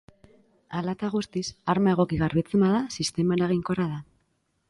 [0.77, 1.43] Hala eta guztiz,
[1.75, 4.01] arma egoki garbitzen bada, sistema eraginkorra da.